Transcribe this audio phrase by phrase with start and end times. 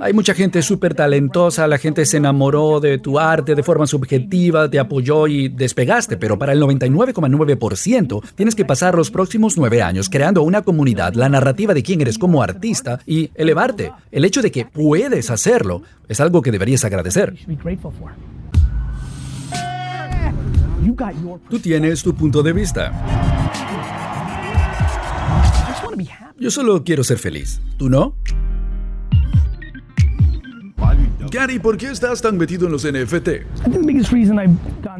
[0.00, 4.68] Hay mucha gente súper talentosa, la gente se enamoró de tu arte de forma subjetiva,
[4.68, 10.08] te apoyó y despegaste, pero para el 99,9% tienes que pasar los próximos nueve años
[10.08, 13.92] creando una comunidad, la narrativa de quién eres como artista y elevarte.
[14.10, 17.34] El hecho de que puedes hacerlo es algo que deberías agradecer.
[21.48, 22.92] Tú tienes tu punto de vista.
[26.38, 27.60] Yo solo quiero ser feliz.
[27.76, 28.14] ¿Tú no?
[31.32, 33.28] Gary, ¿por qué estás tan metido en los NFT?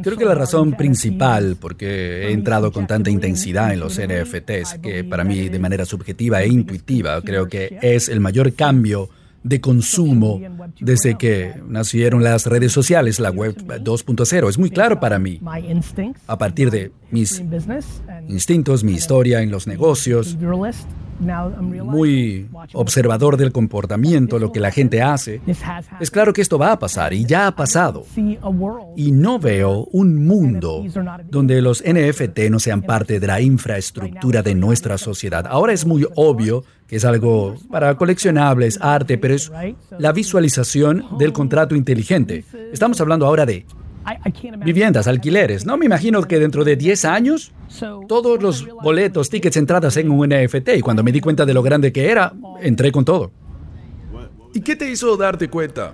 [0.01, 4.79] Creo que la razón principal por qué he entrado con tanta intensidad en los NFTs,
[4.81, 9.09] que para mí de manera subjetiva e intuitiva creo que es el mayor cambio
[9.43, 10.41] de consumo
[10.79, 14.49] desde que nacieron las redes sociales, la web 2.0.
[14.49, 15.39] Es muy claro para mí.
[16.25, 17.43] A partir de mis
[18.27, 20.35] instintos, mi historia en los negocios,
[21.19, 25.41] muy observador del comportamiento, lo que la gente hace,
[25.99, 28.05] es claro que esto va a pasar y ya ha pasado.
[28.95, 30.83] Y no veo un mundo
[31.29, 35.45] donde los NFT no sean parte de la infraestructura de nuestra sociedad.
[35.47, 39.51] Ahora es muy obvio que es algo para coleccionables, arte, pero es
[39.97, 42.43] la visualización del contrato inteligente.
[42.71, 43.65] Estamos hablando ahora de
[44.63, 45.65] Viviendas, alquileres.
[45.65, 47.51] No me imagino que dentro de 10 años
[48.07, 51.63] todos los boletos, tickets, entradas en un NFT y cuando me di cuenta de lo
[51.63, 53.31] grande que era, entré con todo.
[54.53, 55.93] ¿Y qué te hizo darte cuenta?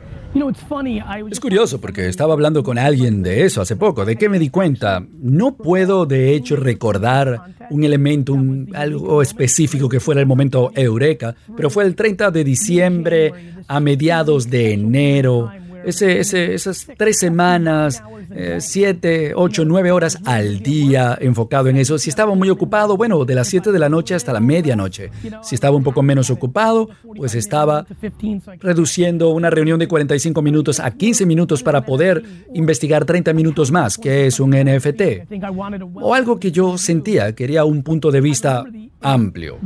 [1.32, 4.06] Es curioso porque estaba hablando con alguien de eso hace poco.
[4.06, 5.04] ¿De qué me di cuenta?
[5.20, 8.38] No puedo de hecho recordar un elemento,
[8.76, 13.34] algo específico que fuera el momento eureka, pero fue el 30 de diciembre
[13.68, 15.52] a mediados de enero
[15.86, 16.20] ese,
[16.54, 21.98] esas tres semanas, eh, siete, ocho, nueve horas al día enfocado en eso.
[21.98, 25.12] Si estaba muy ocupado, bueno, de las siete de la noche hasta la medianoche.
[25.42, 27.86] Si estaba un poco menos ocupado, pues estaba
[28.60, 33.98] reduciendo una reunión de 45 minutos a 15 minutos para poder investigar 30 minutos más,
[33.98, 35.32] que es un NFT.
[35.96, 38.66] O algo que yo sentía, quería un punto de vista
[39.02, 39.58] amplio.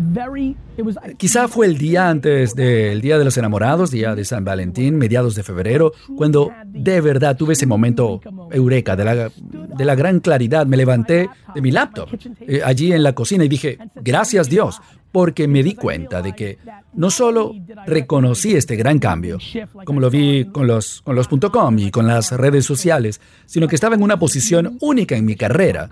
[1.17, 5.35] Quizá fue el día antes del Día de los Enamorados, día de San Valentín, mediados
[5.35, 8.21] de febrero, cuando de verdad tuve ese momento
[8.51, 10.65] eureka de la, de la gran claridad.
[10.65, 12.09] Me levanté de mi laptop
[12.41, 14.81] eh, allí en la cocina y dije, gracias Dios,
[15.11, 16.57] porque me di cuenta de que
[16.93, 17.53] no solo
[17.85, 19.37] reconocí este gran cambio,
[19.85, 23.75] como lo vi con los, con los .com y con las redes sociales, sino que
[23.75, 25.89] estaba en una posición única en mi carrera,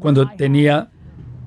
[0.00, 0.90] cuando tenía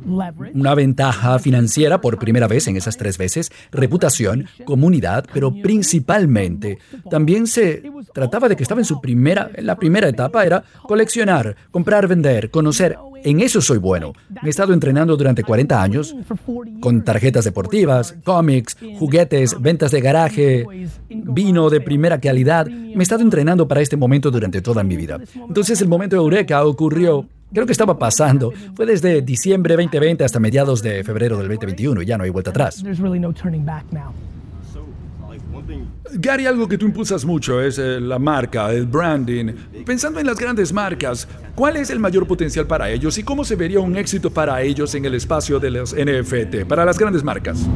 [0.06, 6.80] una ventaja financiera por primera vez en esas tres veces, reputación, comunidad, pero principalmente
[7.10, 7.84] también se
[8.14, 12.98] trataba de que estaba en su primera, la primera etapa era coleccionar, comprar, vender, conocer.
[13.24, 14.14] En eso soy bueno.
[14.42, 16.16] Me he estado entrenando durante 40 años
[16.80, 20.66] con tarjetas deportivas, cómics, juguetes, ventas de garaje,
[21.10, 22.68] vino de primera calidad.
[22.68, 25.20] Me he estado entrenando para este momento durante toda mi vida.
[25.36, 28.52] Entonces el momento de Eureka ocurrió Creo que estaba pasando.
[28.76, 32.52] Fue desde diciembre 2020 hasta mediados de febrero del 2021 y ya no hay vuelta
[32.52, 32.84] atrás.
[36.14, 39.54] Gary, algo que tú impulsas mucho es eh, la marca, el branding.
[39.86, 43.56] Pensando en las grandes marcas, ¿cuál es el mayor potencial para ellos y cómo se
[43.56, 47.68] vería un éxito para ellos en el espacio de los NFT, para las grandes marcas?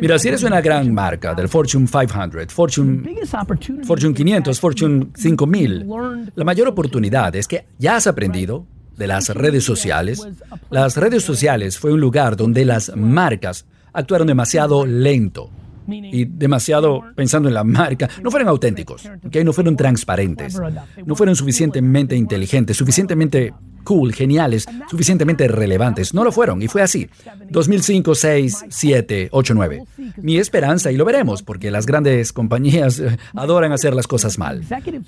[0.00, 5.86] Mira, si eres una gran marca del Fortune 500, Fortune, Fortune 500, Fortune 5000,
[6.34, 10.26] la mayor oportunidad es que ya has aprendido de las redes sociales.
[10.70, 15.50] Las redes sociales fue un lugar donde las marcas actuaron demasiado lento
[15.92, 19.08] y demasiado pensando en la marca, no fueron auténticos,
[19.44, 20.60] no fueron transparentes,
[21.04, 23.52] no fueron suficientemente inteligentes, suficientemente
[23.84, 26.14] cool, geniales, suficientemente relevantes.
[26.14, 27.08] No lo fueron y fue así.
[27.48, 29.84] 2005, 6, 7, 8, 9.
[30.18, 34.62] Mi esperanza, y lo veremos, porque las grandes compañías eh, adoran hacer las cosas mal.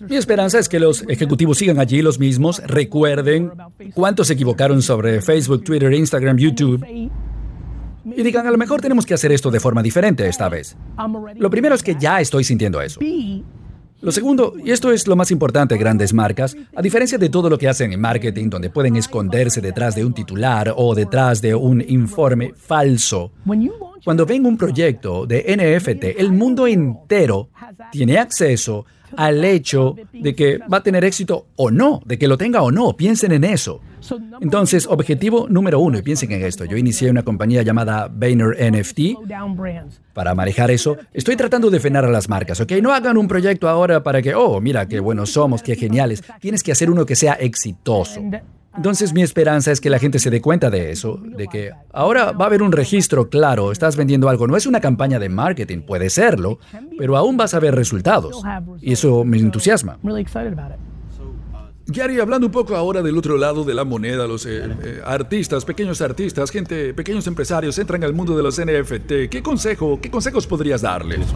[0.09, 3.51] Mi esperanza es que los ejecutivos sigan allí los mismos, recuerden
[3.95, 6.85] cuántos se equivocaron sobre Facebook, Twitter, Instagram, YouTube
[8.05, 10.77] y digan, a lo mejor tenemos que hacer esto de forma diferente esta vez.
[11.37, 13.01] Lo primero es que ya estoy sintiendo eso.
[14.01, 17.57] Lo segundo, y esto es lo más importante, grandes marcas, a diferencia de todo lo
[17.57, 21.81] que hacen en marketing, donde pueden esconderse detrás de un titular o detrás de un
[21.87, 23.31] informe falso,
[24.05, 27.51] cuando ven un proyecto de NFT, el mundo entero
[27.93, 28.85] tiene acceso
[29.17, 32.71] al hecho de que va a tener éxito o no, de que lo tenga o
[32.71, 32.97] no.
[32.97, 33.81] Piensen en eso.
[34.41, 36.65] Entonces, objetivo número uno, y piensen en esto.
[36.65, 39.01] Yo inicié una compañía llamada Vayner NFT
[40.13, 40.97] para manejar eso.
[41.13, 42.73] Estoy tratando de frenar a las marcas, ¿ok?
[42.83, 46.23] No hagan un proyecto ahora para que, oh, mira qué buenos somos, qué geniales.
[46.41, 48.21] Tienes que hacer uno que sea exitoso.
[48.77, 52.33] Entonces mi esperanza es que la gente se dé cuenta de eso, de que ahora
[52.33, 55.83] va a haber un registro claro, estás vendiendo algo, no es una campaña de marketing,
[55.83, 56.59] puede serlo,
[56.99, 58.43] pero aún vas a ver resultados.
[58.81, 59.99] Y eso me entusiasma.
[61.87, 65.65] Gary, hablando un poco ahora del otro lado de la moneda, los eh, eh, artistas,
[65.65, 69.29] pequeños artistas, gente, pequeños empresarios entran al mundo de los NFT.
[69.29, 71.27] ¿Qué consejo, qué consejos podrías darles?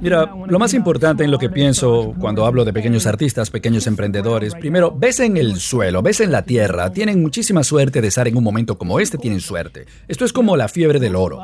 [0.00, 4.54] Mira, lo más importante en lo que pienso cuando hablo de pequeños artistas, pequeños emprendedores,
[4.54, 8.36] primero, ves en el suelo, ves en la tierra, tienen muchísima suerte de estar en
[8.36, 9.86] un momento como este, tienen suerte.
[10.08, 11.40] Esto es como la fiebre del oro.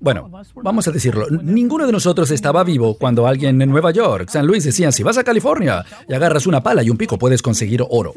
[0.00, 0.30] Bueno,
[0.62, 4.64] vamos a decirlo, ninguno de nosotros estaba vivo cuando alguien en Nueva York, San Luis
[4.64, 8.12] decían, si vas a California y agarras una pala y un pico, puedes conseguir oro.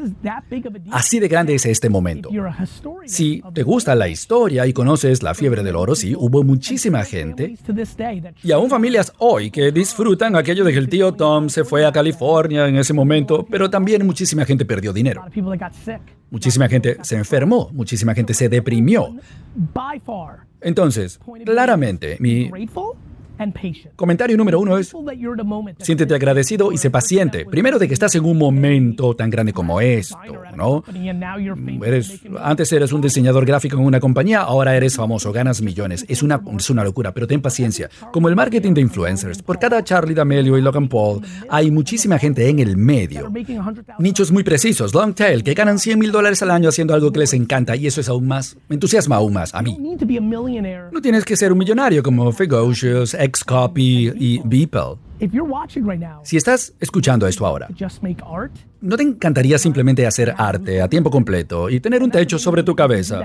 [0.91, 2.29] Así de grande es este momento.
[3.05, 7.57] Si te gusta la historia y conoces la fiebre del oro, sí, hubo muchísima gente
[8.43, 11.91] y aún familias hoy que disfrutan aquello de que el tío Tom se fue a
[11.91, 15.23] California en ese momento, pero también muchísima gente perdió dinero.
[16.29, 19.15] Muchísima gente se enfermó, muchísima gente se deprimió.
[20.61, 22.51] Entonces, claramente, mi
[23.95, 24.93] Comentario número uno es,
[25.79, 27.45] siéntete agradecido y sé paciente.
[27.45, 30.17] Primero de que estás en un momento tan grande como esto,
[30.55, 30.83] ¿no?
[31.85, 36.05] Eres, antes eres un diseñador gráfico en una compañía, ahora eres famoso, ganas millones.
[36.07, 37.89] Es una, es una locura, pero ten paciencia.
[38.11, 42.47] Como el marketing de influencers, por cada Charlie D'Amelio y Logan Paul, hay muchísima gente
[42.47, 43.31] en el medio.
[43.99, 47.19] Nichos muy precisos, long tail, que ganan 100 mil dólares al año haciendo algo que
[47.19, 49.77] les encanta y eso es aún más, me entusiasma aún más a mí.
[50.91, 54.97] No tienes que ser un millonario como Figocious, Xcopy y Beeple.
[56.23, 57.67] Si estás escuchando esto ahora,
[58.79, 62.73] ¿no te encantaría simplemente hacer arte a tiempo completo y tener un techo sobre tu
[62.73, 63.21] cabeza?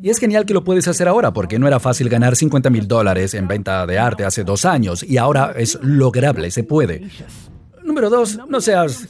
[0.00, 2.86] Y es genial que lo puedes hacer ahora porque no era fácil ganar 50 mil
[2.86, 7.02] dólares en venta de arte hace dos años y ahora es lograble, se puede.
[7.82, 9.08] Número dos, no seas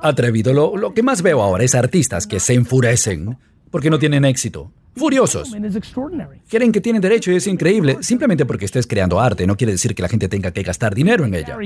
[0.00, 0.54] atrevido.
[0.54, 3.36] Lo, lo que más veo ahora es artistas que se enfurecen
[3.70, 5.54] porque no tienen éxito furiosos.
[6.48, 7.98] Creen que tienen derecho y es increíble.
[8.00, 11.24] Simplemente porque estés creando arte no quiere decir que la gente tenga que gastar dinero
[11.24, 11.56] en ella.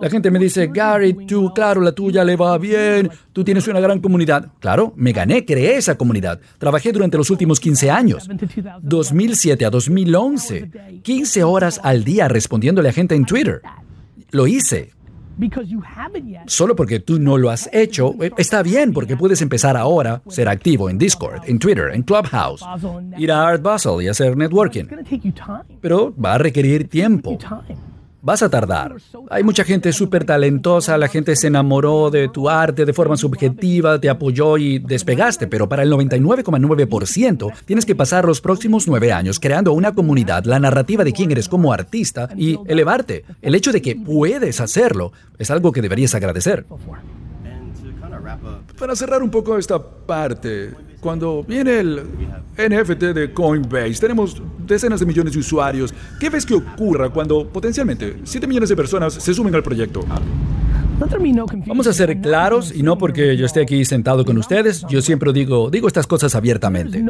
[0.00, 3.80] La gente me dice, Gary, tú, claro, la tuya le va bien, tú tienes una
[3.80, 4.48] gran comunidad.
[4.60, 6.40] Claro, me gané, creé esa comunidad.
[6.58, 8.28] Trabajé durante los últimos 15 años.
[8.82, 10.70] 2007 a 2011.
[11.02, 13.60] 15 horas al día respondiéndole a gente en Twitter.
[14.30, 14.92] Lo hice.
[16.46, 20.90] Solo porque tú no lo has hecho, está bien porque puedes empezar ahora, ser activo
[20.90, 22.64] en Discord, en Twitter, en Clubhouse,
[23.18, 24.84] ir a Art Basel y hacer networking.
[25.80, 27.38] Pero va a requerir tiempo.
[28.22, 28.96] Vas a tardar.
[29.30, 33.98] Hay mucha gente súper talentosa, la gente se enamoró de tu arte de forma subjetiva,
[33.98, 39.40] te apoyó y despegaste, pero para el 99,9% tienes que pasar los próximos nueve años
[39.40, 43.24] creando una comunidad, la narrativa de quién eres como artista y elevarte.
[43.40, 46.66] El hecho de que puedes hacerlo es algo que deberías agradecer.
[48.78, 50.70] Para cerrar un poco esta parte,
[51.00, 52.02] cuando viene el
[52.56, 55.94] NFT de Coinbase, tenemos decenas de millones de usuarios.
[56.18, 60.04] ¿Qué ves que ocurra cuando potencialmente 7 millones de personas se sumen al proyecto?
[61.66, 65.32] Vamos a ser claros y no porque yo esté aquí sentado con ustedes, yo siempre
[65.32, 67.02] digo, digo estas cosas abiertamente.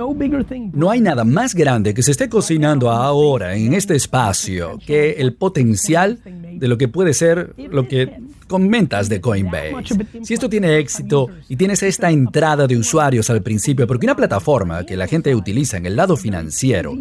[0.73, 5.35] No hay nada más grande que se esté cocinando ahora en este espacio que el
[5.35, 6.21] potencial
[6.61, 9.75] de lo que puede ser lo que comentas de Coinbase.
[10.23, 14.85] Si esto tiene éxito y tienes esta entrada de usuarios al principio, porque una plataforma
[14.85, 16.95] que la gente utiliza en el lado financiero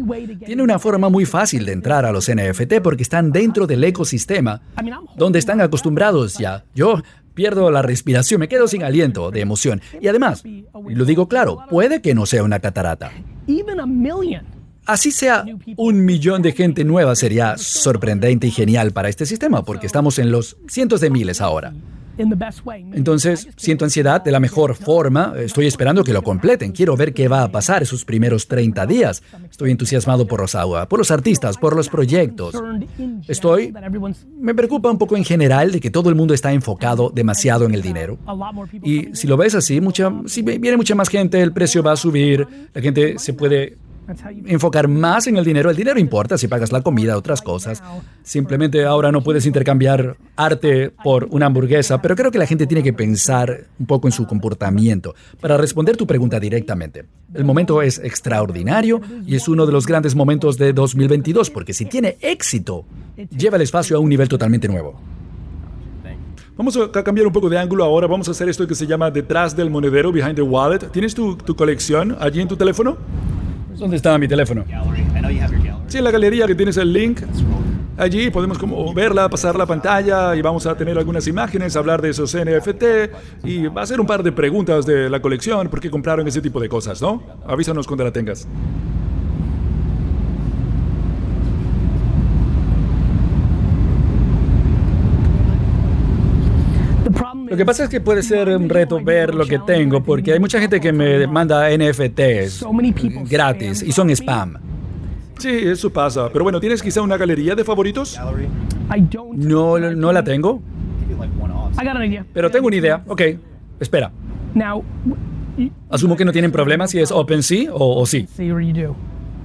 [0.44, 4.62] tiene una forma muy fácil de entrar a los NFT porque están dentro del ecosistema
[5.16, 6.64] donde están acostumbrados ya.
[6.74, 7.02] Yo
[7.34, 9.82] pierdo la respiración, me quedo sin aliento de emoción.
[10.00, 10.42] Y además,
[10.88, 13.12] lo digo claro, puede que no sea una catarata.
[14.90, 15.44] Así sea
[15.76, 20.32] un millón de gente nueva sería sorprendente y genial para este sistema, porque estamos en
[20.32, 21.72] los cientos de miles ahora.
[22.18, 25.32] Entonces, siento ansiedad de la mejor forma.
[25.38, 26.72] Estoy esperando que lo completen.
[26.72, 29.22] Quiero ver qué va a pasar esos primeros 30 días.
[29.48, 32.56] Estoy entusiasmado por Rosawa, por los artistas, por los proyectos.
[33.28, 33.72] Estoy...
[34.40, 37.74] Me preocupa un poco en general de que todo el mundo está enfocado demasiado en
[37.74, 38.18] el dinero.
[38.82, 41.96] Y si lo ves así, mucha, si viene mucha más gente, el precio va a
[41.96, 42.44] subir,
[42.74, 43.78] la gente se puede
[44.46, 45.70] enfocar más en el dinero.
[45.70, 47.82] El dinero importa si pagas la comida, otras cosas.
[48.22, 52.82] Simplemente ahora no puedes intercambiar arte por una hamburguesa, pero creo que la gente tiene
[52.82, 55.14] que pensar un poco en su comportamiento.
[55.40, 60.14] Para responder tu pregunta directamente, el momento es extraordinario y es uno de los grandes
[60.14, 62.84] momentos de 2022, porque si tiene éxito,
[63.36, 65.00] lleva el espacio a un nivel totalmente nuevo.
[66.56, 68.06] Vamos a cambiar un poco de ángulo ahora.
[68.06, 70.90] Vamos a hacer esto que se llama detrás del monedero, behind the wallet.
[70.90, 72.98] ¿Tienes tu, tu colección allí en tu teléfono?
[73.78, 74.64] ¿Dónde está mi teléfono?
[75.86, 77.20] Sí, en la galería que tienes el link.
[77.96, 82.10] Allí podemos como verla, pasar la pantalla y vamos a tener algunas imágenes, hablar de
[82.10, 85.90] esos NFT y va a hacer un par de preguntas de la colección, por qué
[85.90, 87.22] compraron ese tipo de cosas, ¿no?
[87.46, 88.48] Avísanos cuando la tengas.
[97.49, 100.40] Lo que pasa es que puede ser un reto ver lo que tengo porque hay
[100.40, 102.64] mucha gente que me manda NFTs
[103.28, 104.54] gratis y son spam.
[105.38, 106.30] Sí, eso pasa.
[106.32, 108.16] Pero bueno, ¿tienes quizá una galería de favoritos?
[109.36, 110.62] No, no la tengo.
[112.32, 113.04] Pero tengo una idea.
[113.06, 113.20] Ok,
[113.78, 114.10] espera.
[115.90, 118.26] Asumo que no tienen problemas si es OpenSea o, o sí.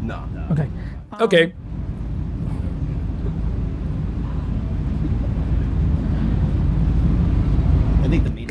[0.01, 0.25] No.
[1.19, 1.33] Ok.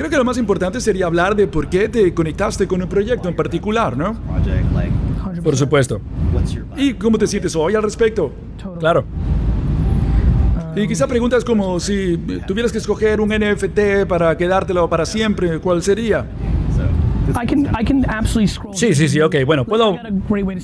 [0.05, 3.27] Creo que lo más importante sería hablar de por qué te conectaste con un proyecto
[3.27, 4.15] en particular, ¿no?
[5.43, 5.99] Por supuesto.
[6.77, 8.31] ¿Y cómo te sientes hoy al respecto?
[8.79, 9.07] Claro.
[10.77, 15.83] Y quizá preguntas como si tuvieras que escoger un NFT para quedártelo para siempre, ¿cuál
[15.83, 16.27] sería?
[18.75, 19.37] Sí, sí, sí, ok.
[19.47, 19.97] Bueno, puedo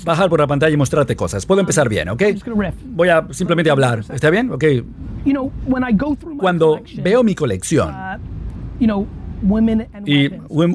[0.05, 1.47] bajar por la pantalla y mostrarte cosas.
[1.47, 2.25] Puedo empezar bien, ¿ok?
[2.89, 4.05] Voy a simplemente hablar.
[4.13, 4.51] ¿Está bien?
[4.51, 4.65] Ok.
[6.37, 7.91] Cuando veo mi colección
[9.43, 10.29] y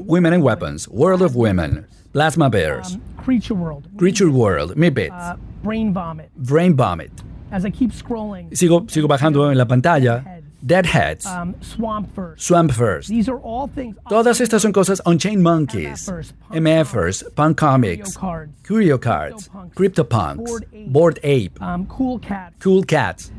[0.05, 5.93] Women and Weapons, World of Women, Plasma Bears, Creature World, Creature World, Bits, uh, Brain
[5.93, 6.29] Vomit.
[6.35, 7.11] Brain Vomit.
[7.51, 10.41] As I keep scrolling, Sigo, sigo bajando en la pantalla.
[10.65, 12.43] Deadheads, um, Swamp First.
[12.43, 13.09] Swamp First.
[13.09, 13.97] These are all things.
[14.09, 16.09] Todas estas son cosas Unchained Monkeys,
[16.49, 18.17] MFers, Punk Comics,
[18.63, 22.55] Curio Cards, CryptoPunks, Board Ape, um, Cool Cats.
[22.59, 23.31] Cool Cats.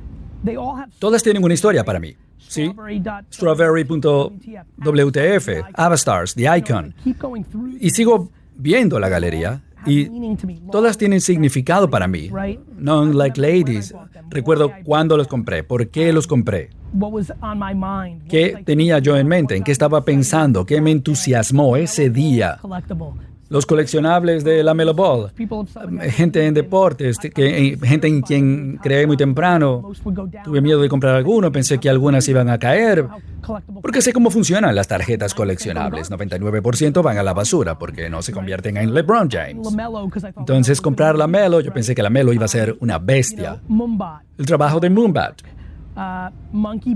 [0.45, 2.17] They all have Todas tienen una historia para mí.
[2.49, 2.73] ¿Sí?
[3.33, 6.95] Strawberry.wtf, Avastars, The Icon.
[7.81, 10.11] Y sigo viendo la galería y
[10.71, 12.31] todas tienen significado para mí.
[12.77, 13.95] No like ladies.
[14.31, 16.71] Recuerdo cuándo los compré, por qué los compré,
[18.29, 22.59] qué tenía yo en mente, en qué estaba pensando, qué me entusiasmó ese día.
[23.49, 25.31] Los coleccionables de la Melo Ball,
[26.11, 29.93] gente en deportes, que, gente en quien creé muy temprano.
[30.45, 33.07] Tuve miedo de comprar alguno, pensé que algunas iban a caer.
[33.81, 36.11] Porque sé cómo funcionan las tarjetas coleccionables.
[36.11, 39.69] 99% van a la basura porque no se convierten en LeBron James.
[40.37, 43.61] Entonces comprar la Melo, yo pensé que la Melo iba a ser una bestia.
[44.39, 45.43] El trabajo de Moonbat.
[45.97, 46.95] Uh, Monkey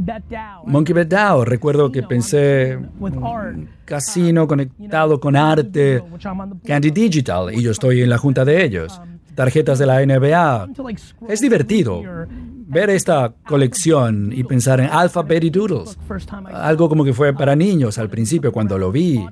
[0.94, 2.78] Bet DAO, recuerdo que pensé
[3.22, 3.58] art.
[3.84, 6.02] casino conectado con arte.
[6.64, 9.00] Candy Digital, y yo estoy en la junta de ellos.
[9.34, 10.68] Tarjetas de la NBA.
[11.28, 12.02] Es divertido.
[12.70, 15.98] Ver esta colección y pensar en Alphabet Doodles.
[16.26, 19.26] Time I Algo como que fue para niños al principio cuando lo vi.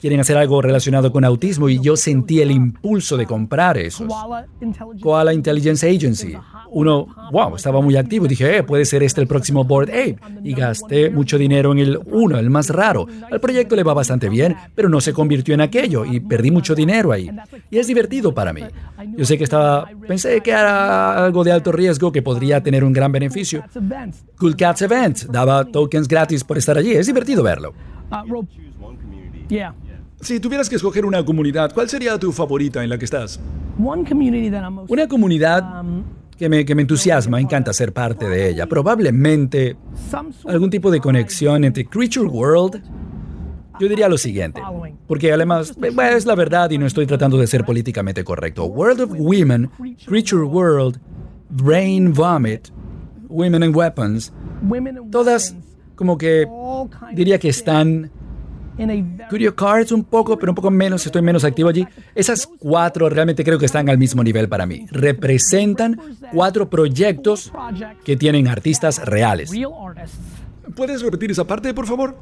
[0.00, 4.08] Quieren hacer algo relacionado con autismo y yo sentí el impulso de comprar esos.
[5.00, 6.34] Koala Intelligence Agency.
[6.70, 8.26] Uno, wow, estaba muy activo.
[8.26, 10.16] Dije, eh, puede ser este el próximo Board Ape.
[10.42, 13.06] Y gasté mucho dinero en el uno, el más raro.
[13.30, 16.74] Al proyecto le va bastante bien, pero no se convirtió en aquello y perdí mucho
[16.74, 17.30] dinero ahí.
[17.70, 18.62] Y es divertido para mí.
[19.16, 22.92] Yo sé que estaba, pensé que era algo de alto riesgo que podría tener un
[22.92, 23.64] gran beneficio.
[24.38, 26.92] Cool Cats Events daba tokens gratis por estar allí.
[26.92, 27.72] Es divertido verlo.
[29.48, 29.74] Yeah.
[30.20, 33.40] Si tuvieras que escoger una comunidad, ¿cuál sería tu favorita en la que estás?
[33.78, 35.64] One community that I'm most Una comunidad
[36.38, 38.66] que me, que me entusiasma, encanta ser parte de ella.
[38.66, 39.76] Probablemente
[40.46, 42.82] algún tipo de conexión entre Creature World.
[43.80, 44.62] Yo diría lo siguiente,
[45.08, 45.74] porque además
[46.12, 48.66] es la verdad y no estoy tratando de ser políticamente correcto.
[48.66, 49.70] World of Women,
[50.06, 51.00] Creature World,
[51.52, 52.68] Brain Vomit,
[53.28, 54.32] Women and Weapons,
[55.10, 55.54] todas
[55.94, 56.46] como que
[57.14, 58.10] diría of que están
[59.28, 61.86] Curio Cards un poco, pero un poco menos, estoy menos activo allí.
[62.14, 64.86] Esas cuatro realmente creo que están al mismo nivel para mí.
[64.90, 66.00] Representan
[66.32, 67.52] cuatro proyectos
[68.04, 69.52] que tienen artistas reales.
[70.74, 72.16] ¿Puedes repetir esa parte, por favor?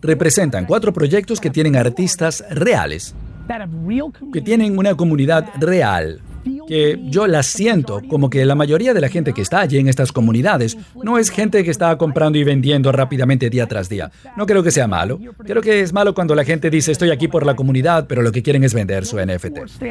[0.00, 3.14] Representan cuatro proyectos que tienen artistas reales,
[3.48, 6.20] that have real que tienen una comunidad real,
[6.66, 9.88] que yo la siento como que la mayoría de la gente que está allí en
[9.88, 14.10] estas comunidades no es gente que está comprando y vendiendo rápidamente día tras día.
[14.36, 15.18] No creo que sea malo.
[15.44, 18.32] Creo que es malo cuando la gente dice estoy aquí por la comunidad, pero lo
[18.32, 19.82] que quieren es vender su NFT.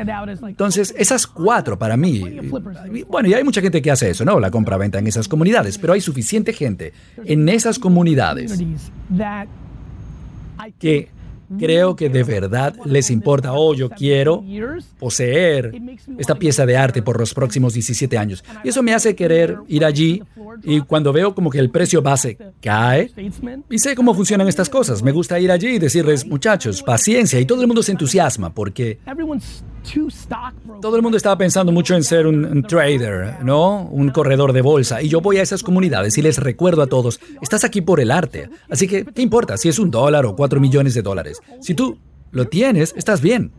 [0.45, 2.23] Entonces, esas cuatro para mí,
[3.07, 4.39] bueno, y hay mucha gente que hace eso, ¿no?
[4.39, 6.93] La compra-venta en esas comunidades, pero hay suficiente gente
[7.25, 8.59] en esas comunidades
[10.79, 11.09] que
[11.59, 14.43] creo que de verdad les importa, oh, yo quiero
[14.99, 15.73] poseer
[16.17, 18.43] esta pieza de arte por los próximos 17 años.
[18.63, 20.23] Y eso me hace querer ir allí
[20.63, 23.11] y cuando veo como que el precio base cae,
[23.69, 27.45] y sé cómo funcionan estas cosas, me gusta ir allí y decirles, muchachos, paciencia, y
[27.45, 28.99] todo el mundo se entusiasma porque
[30.81, 33.83] Todo el mundo estaba pensando mucho en ser un, un, trader, ¿no?
[33.83, 35.01] Un corredor de bolsa.
[35.01, 38.11] Y yo voy a esas comunidades y les recuerdo a todos, estás aquí por el
[38.11, 38.49] arte.
[38.69, 41.39] Así que, ¿qué importa si es un dólar o cuatro millones de dólares?
[41.61, 41.97] Si tú
[42.31, 43.51] lo tienes, estás bien.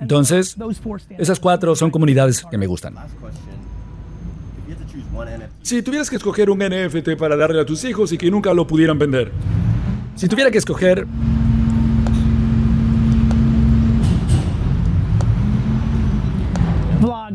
[0.00, 0.56] Entonces,
[1.18, 2.96] esas cuatro son comunidades que me gustan.
[5.62, 8.66] Si tuvieras que escoger un NFT para darle a tus hijos y que nunca lo
[8.66, 9.30] pudieran vender.
[10.16, 11.06] Si tuviera que escoger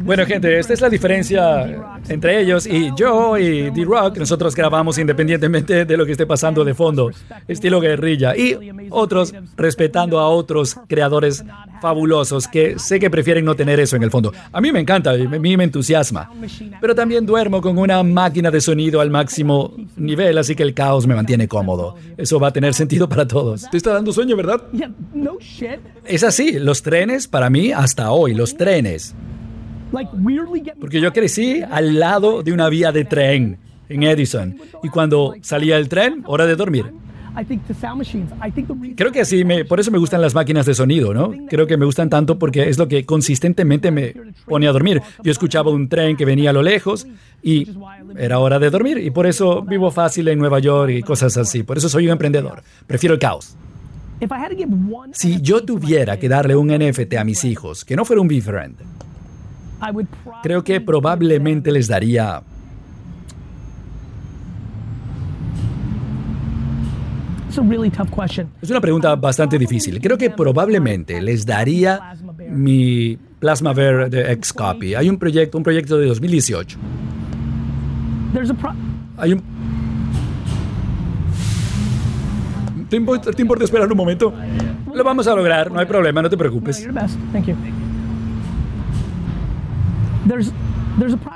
[0.08, 4.20] Bueno, gente, esta es la diferencia entre ellos y yo y D-Rock.
[4.20, 7.12] Nosotros grabamos independientemente de lo que esté pasando de fondo,
[7.46, 8.34] estilo guerrilla.
[8.34, 8.58] Y
[8.90, 11.44] otros respetando a otros creadores
[11.82, 14.32] fabulosos que sé que prefieren no tener eso en el fondo.
[14.54, 16.32] A mí me encanta, a mí me entusiasma.
[16.80, 21.06] Pero también duermo con una máquina de sonido al máximo nivel, así que el caos
[21.06, 21.98] me mantiene cómodo.
[22.16, 23.70] Eso va a tener sentido para todos.
[23.70, 24.64] Te está dando sueño, ¿verdad?
[26.06, 29.14] Es así, los trenes, para mí, hasta hoy, los trenes.
[30.80, 33.58] Porque yo crecí al lado de una vía de tren
[33.90, 34.58] en Edison.
[34.84, 36.86] Y cuando salía el tren, hora de dormir.
[38.96, 41.32] Creo que sí, me, por eso me gustan las máquinas de sonido, ¿no?
[41.48, 44.16] Creo que me gustan tanto porque es lo que consistentemente me
[44.48, 45.04] pone a dormir.
[45.24, 47.06] Yo escuchaba un tren que venía a lo lejos
[47.44, 47.68] y
[48.18, 51.62] era hora de dormir y por eso vivo fácil en Nueva York y cosas así.
[51.62, 52.64] Por eso soy un emprendedor.
[52.88, 53.56] Prefiero el caos.
[55.12, 58.76] Si yo tuviera que darle un NFT a mis hijos, que no fuera un B-Friend,
[60.44, 62.42] creo que probablemente les daría...
[68.62, 70.00] Es una pregunta bastante difícil.
[70.00, 72.14] Creo que probablemente les daría
[72.50, 74.94] mi Plasma Bear de Xcopy.
[74.94, 76.78] Hay un proyecto, un proyecto de 2018.
[79.18, 79.42] Hay un...
[82.90, 84.34] ¿Te importa, ¿Te esperar un momento?
[84.94, 86.88] Lo vamos a lograr, no hay problema, no te preocupes.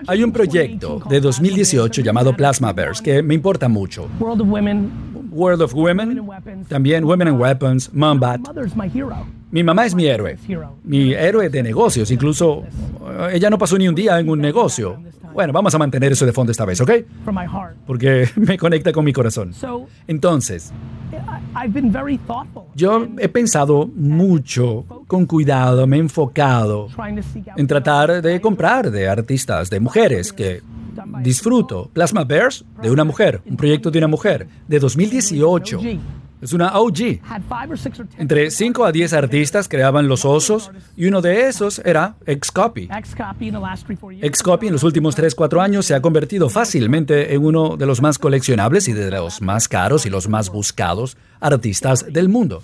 [0.08, 4.08] Hay un proyecto de 2018 llamado Plasmaverse que me importa mucho.
[5.32, 6.22] World of Women,
[6.68, 8.42] también Women and Weapons, Mombat.
[9.52, 10.38] Mi mamá es mi héroe,
[10.84, 14.98] mi héroe de negocios, incluso eh, ella no pasó ni un día en un negocio.
[15.34, 16.92] Bueno, vamos a mantener eso de fondo esta vez, ¿ok?
[17.86, 19.54] Porque me conecta con mi corazón.
[20.08, 20.72] Entonces,
[22.76, 26.88] yo he pensado mucho, con cuidado, me he enfocado
[27.56, 30.62] en tratar de comprar de artistas, de mujeres que
[31.22, 31.90] disfruto.
[31.94, 35.80] Plasma Bears, de una mujer, un proyecto de una mujer, de 2018.
[36.42, 37.22] Es una OG.
[38.18, 42.90] Entre 5 a 10 artistas creaban los osos y uno de esos era Xcopy.
[44.34, 48.18] Xcopy en los últimos 3-4 años se ha convertido fácilmente en uno de los más
[48.18, 52.62] coleccionables y de los más caros y los más buscados artistas del mundo.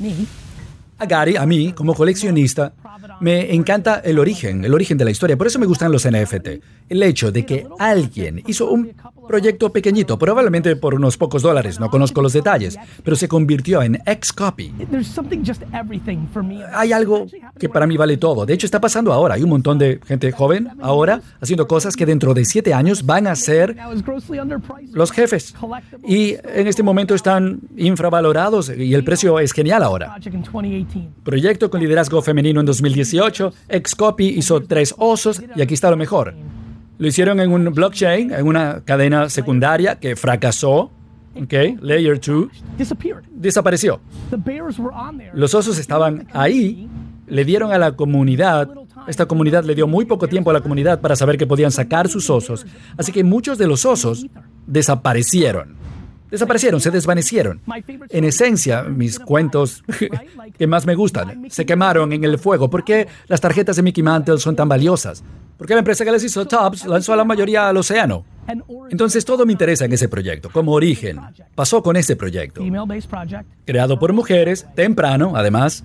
[0.99, 2.73] A Gary, a mí, como coleccionista,
[3.19, 5.37] me encanta el origen, el origen de la historia.
[5.37, 6.47] Por eso me gustan los NFT.
[6.89, 8.93] El hecho de que alguien hizo un
[9.27, 13.99] proyecto pequeñito, probablemente por unos pocos dólares, no conozco los detalles, pero se convirtió en
[14.05, 14.73] Xcopy.
[16.73, 17.27] Hay algo
[17.59, 18.45] que para mí vale todo.
[18.45, 19.35] De hecho, está pasando ahora.
[19.35, 23.27] Hay un montón de gente joven ahora haciendo cosas que dentro de siete años van
[23.27, 23.75] a ser
[24.93, 25.53] los jefes.
[26.07, 30.15] Y en este momento están infravalorados y el precio es genial ahora.
[31.23, 33.53] Proyecto con liderazgo femenino en 2018.
[33.83, 36.33] Xcopy hizo tres osos y aquí está lo mejor.
[36.97, 40.91] Lo hicieron en un blockchain, en una cadena secundaria que fracasó.
[41.35, 41.53] ¿ok?
[41.81, 42.47] Layer 2
[43.31, 43.99] desapareció.
[45.33, 46.87] Los osos estaban ahí,
[47.27, 48.69] le dieron a la comunidad,
[49.07, 52.07] esta comunidad le dio muy poco tiempo a la comunidad para saber que podían sacar
[52.07, 52.65] sus osos,
[52.97, 54.25] así que muchos de los osos
[54.65, 55.75] desaparecieron.
[56.29, 57.61] Desaparecieron, se desvanecieron.
[58.09, 59.83] En esencia, mis cuentos
[60.57, 62.69] que más me gustan se quemaron en el fuego.
[62.69, 65.23] ¿Por qué las tarjetas de Mickey Mantle son tan valiosas?
[65.57, 68.25] Porque la empresa que les hizo Tops lanzó a la mayoría al océano.
[68.89, 71.19] Entonces todo me interesa en ese proyecto, como origen.
[71.55, 72.61] Pasó con este proyecto.
[73.65, 75.83] Creado por mujeres, temprano, además.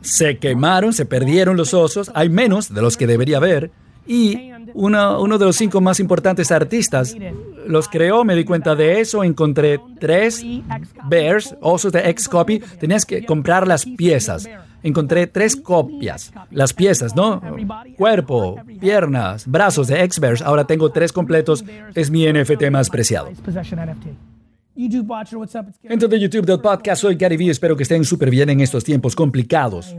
[0.00, 3.70] Se quemaron, se perdieron los osos, hay menos de los que debería haber.
[4.06, 7.16] Y uno, uno de los cinco más importantes artistas
[7.66, 10.44] los creó, me di cuenta de eso, encontré tres
[11.08, 14.48] bears, osos de Xcopy, tenías que comprar las piezas.
[14.82, 17.42] Encontré tres copias, las piezas, ¿no?
[17.98, 20.40] Cuerpo, piernas, brazos de X-Bears.
[20.40, 21.62] Ahora tengo tres completos.
[21.94, 23.28] Es mi NFT más preciado.
[25.82, 27.50] Gente de YouTube del podcast, soy Gary Vee.
[27.50, 29.94] Espero que estén súper bien en estos tiempos complicados.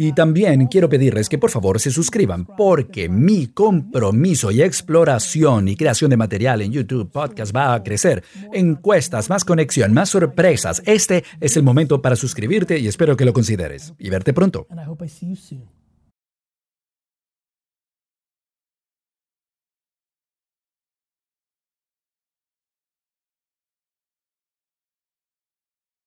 [0.00, 5.74] Y también quiero pedirles que por favor se suscriban porque mi compromiso y exploración y
[5.74, 8.22] creación de material en YouTube Podcast va a crecer.
[8.52, 10.84] Encuestas, más conexión, más sorpresas.
[10.86, 13.92] Este es el momento para suscribirte y espero que lo consideres.
[13.98, 14.68] Y verte pronto.